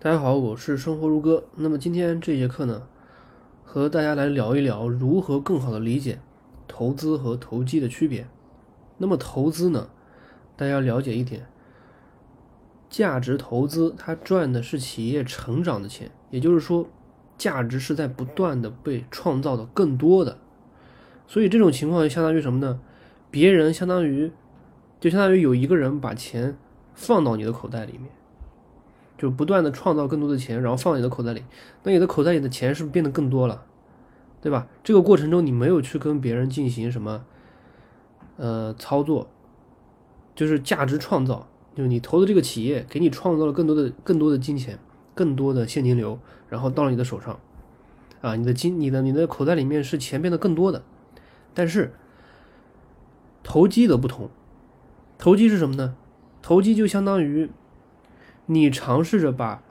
[0.00, 1.42] 大家好，我是生活如歌。
[1.56, 2.86] 那么今天这节课呢，
[3.64, 6.20] 和大家来聊一聊如何更好的理解
[6.68, 8.24] 投资和投机的区别。
[8.98, 9.88] 那么投资呢，
[10.56, 11.48] 大家要了解一点，
[12.88, 16.86] 价值投资它赚的是企业成长的钱，也就是说，
[17.36, 20.38] 价值是在不断的被创造的更多的。
[21.26, 22.78] 所以这种情况就相当于什么呢？
[23.32, 24.30] 别人相当于
[25.00, 26.56] 就相当于有一个人把钱
[26.94, 28.08] 放到你的口袋里面。
[29.18, 31.42] 就不断的创造更多的钱，然后放你的口袋里，
[31.82, 33.64] 那你的口袋里的钱是不是变得更多了，
[34.40, 34.68] 对吧？
[34.84, 37.24] 这个过程中你没有去跟别人进行什么，
[38.36, 39.28] 呃，操作，
[40.36, 44.78] 就是价值创造，就是你投的这个企业给你创造了更多的、更多的金钱、
[45.16, 47.40] 更多的现金流，然后到了你的手上，
[48.20, 50.84] 啊，你的金、你的、你的口袋里面是钱变得更多的，
[51.52, 51.92] 但是
[53.42, 54.30] 投机的不同，
[55.18, 55.96] 投机是什么呢？
[56.40, 57.50] 投机就相当于。
[58.50, 59.62] 你尝试着把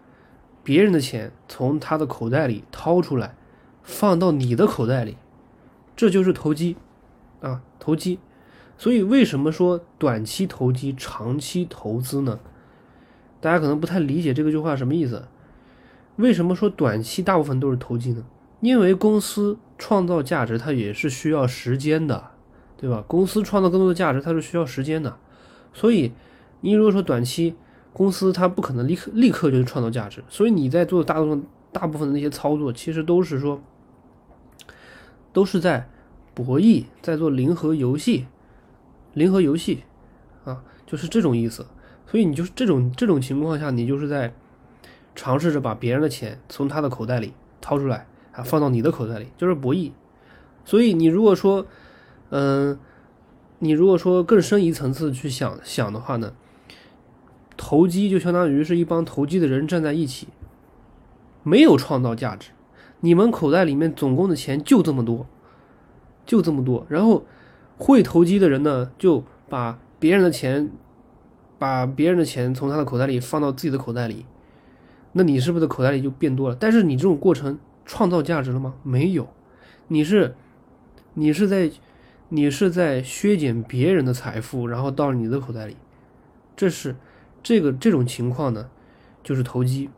[0.64, 3.36] 别人的钱从他的口袋里掏出来，
[3.82, 5.18] 放到你的口袋里，
[5.96, 6.78] 这就是投机
[7.42, 8.20] 啊，投机。
[8.78, 12.40] 所以为什么说短期投机、长期投资呢？
[13.42, 15.28] 大家可能不太理解这个句话什么意思。
[16.18, 18.24] 为什么说短期大部分都是投机呢？
[18.60, 22.32] 因为公司创造价值，它也是需要时间的，
[22.78, 23.04] 对吧？
[23.08, 25.18] 公司创造更多的价值，它是需要时间的。
[25.74, 26.12] 所以
[26.62, 27.56] 你如果说短期，
[27.98, 33.60] 公司它不可能立刻立刻就创造价值，所以你在做大部分大部分的那些操作，其实都是说，
[35.34, 35.90] 都是在
[36.36, 38.28] 博弈，在做零和游戏，
[39.16, 39.82] 零和游戏
[40.46, 41.66] 啊，就是这种意思。
[42.06, 44.32] 所以你就是这种这种情况下，你就是在
[45.16, 49.92] 尝试着把别人的钱从他的口袋里掏出来啊，放到你的口袋里，就是博弈。
[50.66, 51.66] 所以你如果说，
[52.30, 52.78] 嗯，
[53.58, 56.34] 你如果说更深一层次去想想的话呢？
[57.58, 60.28] 投机就相当于是一帮投机的人站在一起，
[61.42, 62.52] 没有创造价值。
[63.00, 65.28] 你们口袋里面总共的钱就这么多，
[66.26, 66.86] 就这么多。
[66.88, 67.26] 然后
[67.78, 70.70] 会投机的人呢，就把别人的钱，
[71.58, 74.26] 把别人的钱从他的口袋里放到自己的口袋里，
[75.14, 76.56] 那你是不是口袋里就变多了？
[76.60, 78.76] 但是你这种过程创造价值了吗？
[78.84, 79.28] 没有，
[79.88, 80.36] 你是
[81.16, 81.72] 你是在
[82.30, 85.76] 你是在削减别人的财富，然后到你的口袋里，
[86.56, 86.96] 这是。
[87.48, 88.70] 这个这种情况呢，
[89.24, 89.90] 就是投机，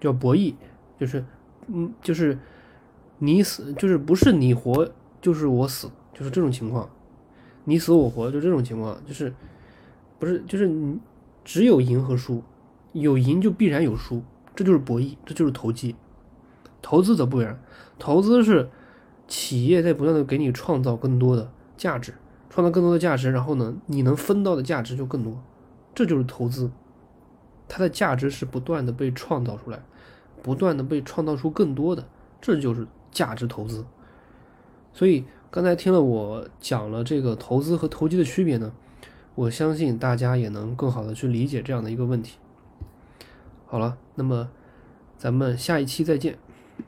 [0.00, 0.54] 叫博弈，
[0.96, 1.24] 就是
[1.66, 2.38] 嗯，就是
[3.18, 4.88] 你死，就是不是你活，
[5.20, 6.88] 就是我死，就是这种情况，
[7.64, 9.34] 你死我活，就这种情况，就是
[10.20, 11.00] 不是就是你
[11.44, 12.44] 只有赢和输，
[12.92, 14.22] 有赢就必然有输，
[14.54, 15.96] 这就是博弈，这就是投机。
[16.80, 17.60] 投资则不然，
[17.98, 18.70] 投资是
[19.26, 22.14] 企业在不断的给你创造更多的价值，
[22.48, 25.42] 创造更多的价值，然后呢，你能分到的价值就更多。
[25.94, 26.70] 这就是投资，
[27.68, 29.82] 它的价值是不断的被创造出来，
[30.42, 32.04] 不断的被创造出更多的，
[32.40, 33.84] 这就是价值投资。
[34.92, 38.72] 所以刚才听了我讲了这个投资和投机的区别呢，
[39.34, 42.38] 我相信大家也能更好的去理解这样的一个问题。
[43.66, 44.48] 好了，那么
[45.16, 46.38] 咱们下一期再见。